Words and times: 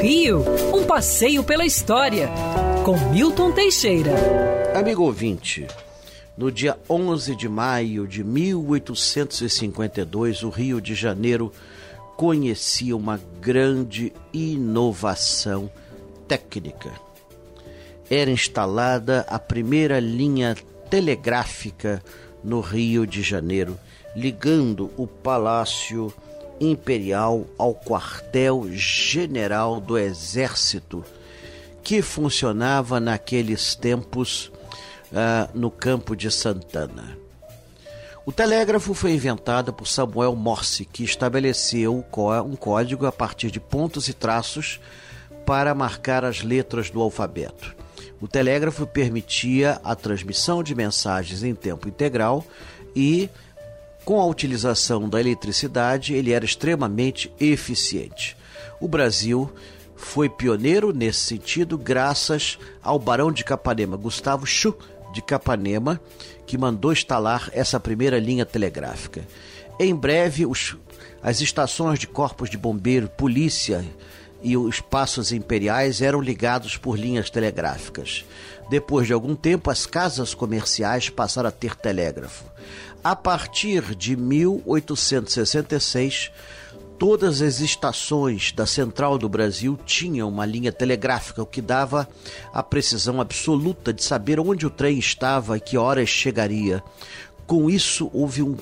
Rio, 0.00 0.44
um 0.74 0.84
passeio 0.84 1.42
pela 1.42 1.64
história, 1.64 2.28
com 2.84 2.98
Milton 3.10 3.52
Teixeira. 3.52 4.12
Amigo 4.74 5.02
ouvinte, 5.02 5.66
no 6.36 6.52
dia 6.52 6.78
11 6.88 7.34
de 7.34 7.48
maio 7.48 8.06
de 8.06 8.22
1852, 8.22 10.42
o 10.42 10.50
Rio 10.50 10.80
de 10.80 10.94
Janeiro 10.94 11.50
conhecia 12.16 12.96
uma 12.96 13.20
grande 13.40 14.12
inovação 14.32 15.68
técnica. 16.28 16.92
Era 18.08 18.30
instalada 18.30 19.26
a 19.28 19.36
primeira 19.38 19.98
linha 19.98 20.56
telegráfica 20.88 22.00
no 22.44 22.60
Rio 22.60 23.04
de 23.06 23.22
Janeiro, 23.22 23.78
ligando 24.14 24.90
o 24.96 25.06
Palácio 25.06 26.12
Imperial 26.60 27.46
ao 27.58 27.74
quartel-general 27.74 29.80
do 29.80 29.98
Exército, 29.98 31.04
que 31.82 32.02
funcionava 32.02 32.98
naqueles 32.98 33.74
tempos 33.74 34.50
uh, 35.12 35.48
no 35.54 35.70
campo 35.70 36.16
de 36.16 36.30
Santana. 36.30 37.18
O 38.24 38.32
telégrafo 38.32 38.92
foi 38.92 39.12
inventado 39.12 39.72
por 39.72 39.86
Samuel 39.86 40.34
Morse, 40.34 40.84
que 40.84 41.04
estabeleceu 41.04 42.04
um 42.44 42.56
código 42.56 43.06
a 43.06 43.12
partir 43.12 43.52
de 43.52 43.60
pontos 43.60 44.08
e 44.08 44.12
traços 44.12 44.80
para 45.46 45.72
marcar 45.76 46.24
as 46.24 46.42
letras 46.42 46.90
do 46.90 47.00
alfabeto. 47.00 47.76
O 48.20 48.26
telégrafo 48.26 48.84
permitia 48.84 49.80
a 49.84 49.94
transmissão 49.94 50.60
de 50.60 50.74
mensagens 50.74 51.44
em 51.44 51.54
tempo 51.54 51.88
integral 51.88 52.44
e, 52.96 53.30
com 54.06 54.20
a 54.20 54.24
utilização 54.24 55.08
da 55.08 55.18
eletricidade, 55.18 56.14
ele 56.14 56.32
era 56.32 56.44
extremamente 56.44 57.30
eficiente. 57.40 58.36
O 58.80 58.86
Brasil 58.86 59.52
foi 59.96 60.28
pioneiro 60.28 60.92
nesse 60.92 61.18
sentido 61.18 61.76
graças 61.76 62.56
ao 62.80 63.00
Barão 63.00 63.32
de 63.32 63.42
Capanema, 63.42 63.96
Gustavo 63.96 64.46
Chu 64.46 64.76
de 65.12 65.20
Capanema, 65.20 66.00
que 66.46 66.56
mandou 66.56 66.92
instalar 66.92 67.50
essa 67.52 67.80
primeira 67.80 68.20
linha 68.20 68.46
telegráfica. 68.46 69.26
Em 69.76 69.92
breve, 69.92 70.46
os, 70.46 70.76
as 71.20 71.40
estações 71.40 71.98
de 71.98 72.06
corpos 72.06 72.48
de 72.48 72.56
bombeiro, 72.56 73.08
polícia 73.08 73.84
e 74.40 74.56
os 74.56 74.80
passos 74.80 75.32
imperiais 75.32 76.00
eram 76.00 76.20
ligados 76.20 76.76
por 76.76 76.96
linhas 76.96 77.28
telegráficas. 77.28 78.24
Depois 78.70 79.08
de 79.08 79.12
algum 79.12 79.34
tempo, 79.34 79.68
as 79.68 79.84
casas 79.84 80.32
comerciais 80.32 81.10
passaram 81.10 81.48
a 81.48 81.52
ter 81.52 81.74
telégrafo. 81.74 82.44
A 83.08 83.14
partir 83.14 83.94
de 83.94 84.16
1866, 84.16 86.32
todas 86.98 87.40
as 87.40 87.60
estações 87.60 88.50
da 88.50 88.66
Central 88.66 89.16
do 89.16 89.28
Brasil 89.28 89.78
tinham 89.86 90.28
uma 90.28 90.44
linha 90.44 90.72
telegráfica, 90.72 91.40
o 91.40 91.46
que 91.46 91.62
dava 91.62 92.08
a 92.52 92.64
precisão 92.64 93.20
absoluta 93.20 93.92
de 93.92 94.02
saber 94.02 94.40
onde 94.40 94.66
o 94.66 94.70
trem 94.70 94.98
estava 94.98 95.56
e 95.56 95.60
que 95.60 95.78
horas 95.78 96.08
chegaria. 96.08 96.82
Com 97.46 97.70
isso, 97.70 98.10
houve 98.12 98.42
um 98.42 98.56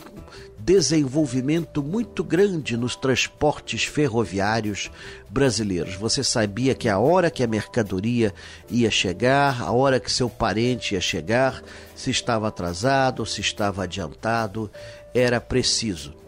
desenvolvimento 0.59 1.83
muito 1.83 2.25
grande 2.25 2.77
nos 2.77 2.97
transportes 2.97 3.85
ferroviários 3.85 4.91
brasileiros. 5.29 5.95
Você 5.95 6.25
sabia 6.25 6.75
que 6.75 6.89
a 6.89 6.99
hora 6.99 7.31
que 7.31 7.43
a 7.43 7.47
mercadoria 7.47 8.33
ia 8.71 8.91
chegar, 8.91 9.63
a 9.63 9.73
hora 9.73 10.01
que 10.01 10.11
seu 10.11 10.29
parente 10.29 10.95
ia 10.95 11.01
chegar, 11.01 11.63
se 11.95 12.11
estava 12.11 12.49
atrasado, 12.49 13.27
se 13.27 13.41
estava 13.41 13.85
adiantado, 13.85 14.71
era 15.15 15.41
preciso 15.41 16.24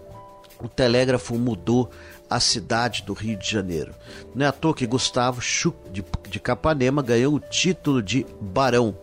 o 0.63 0.69
telégrafo 0.69 1.37
mudou 1.37 1.91
a 2.29 2.41
cidade 2.41 3.03
do 3.03 3.13
Rio 3.13 3.37
de 3.37 3.49
Janeiro. 3.49 3.95
Não 4.35 4.45
é 4.45 4.49
à 4.49 4.53
toa 4.53 4.75
que 4.75 4.87
Gustavo 4.87 5.41
Schuch 5.41 5.77
de, 5.93 6.05
de 6.29 6.41
Capanema 6.41 7.03
ganhou 7.03 7.35
o 7.35 7.41
título 7.41 8.03
de 8.03 8.27
barão. 8.41 8.97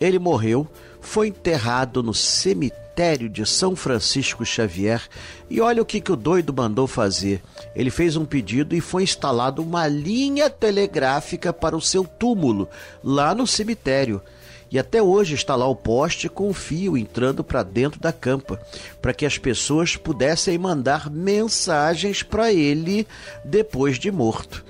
Ele 0.00 0.18
morreu, 0.18 0.66
foi 1.00 1.28
enterrado 1.28 2.02
no 2.02 2.14
cemitério 2.14 3.28
de 3.28 3.44
São 3.46 3.76
Francisco 3.76 4.44
Xavier 4.44 5.02
e 5.50 5.60
olha 5.60 5.82
o 5.82 5.84
que, 5.84 6.00
que 6.00 6.12
o 6.12 6.16
doido 6.16 6.52
mandou 6.52 6.86
fazer. 6.86 7.42
Ele 7.74 7.90
fez 7.90 8.16
um 8.16 8.24
pedido 8.24 8.74
e 8.74 8.80
foi 8.80 9.02
instalado 9.02 9.62
uma 9.62 9.86
linha 9.86 10.48
telegráfica 10.48 11.52
para 11.52 11.76
o 11.76 11.80
seu 11.80 12.04
túmulo 12.04 12.68
lá 13.02 13.34
no 13.34 13.46
cemitério. 13.46 14.22
E 14.72 14.78
até 14.78 15.02
hoje 15.02 15.34
está 15.34 15.54
lá 15.54 15.66
o 15.66 15.76
poste 15.76 16.30
com 16.30 16.48
o 16.48 16.54
fio 16.54 16.96
entrando 16.96 17.44
para 17.44 17.62
dentro 17.62 18.00
da 18.00 18.10
campa, 18.10 18.58
para 19.02 19.12
que 19.12 19.26
as 19.26 19.36
pessoas 19.36 19.96
pudessem 19.96 20.56
mandar 20.56 21.10
mensagens 21.10 22.22
para 22.22 22.50
ele 22.50 23.06
depois 23.44 23.98
de 23.98 24.10
morto. 24.10 24.64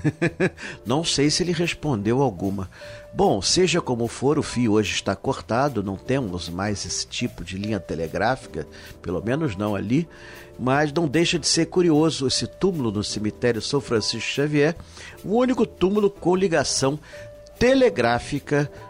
não 0.86 1.04
sei 1.04 1.28
se 1.28 1.42
ele 1.42 1.52
respondeu 1.52 2.22
alguma. 2.22 2.70
Bom, 3.12 3.42
seja 3.42 3.82
como 3.82 4.08
for, 4.08 4.38
o 4.38 4.42
fio 4.42 4.72
hoje 4.72 4.94
está 4.94 5.14
cortado, 5.14 5.82
não 5.82 5.96
temos 5.96 6.48
mais 6.48 6.86
esse 6.86 7.06
tipo 7.06 7.44
de 7.44 7.58
linha 7.58 7.78
telegráfica, 7.78 8.66
pelo 9.02 9.22
menos 9.22 9.56
não 9.56 9.74
ali, 9.76 10.08
mas 10.58 10.90
não 10.90 11.06
deixa 11.06 11.38
de 11.38 11.46
ser 11.46 11.66
curioso 11.66 12.26
esse 12.26 12.46
túmulo 12.46 12.90
no 12.90 13.04
cemitério 13.04 13.60
São 13.60 13.78
Francisco 13.78 14.30
Xavier, 14.30 14.74
o 15.22 15.36
único 15.36 15.66
túmulo 15.66 16.08
com 16.08 16.34
ligação 16.34 16.98
telegráfica 17.58 18.70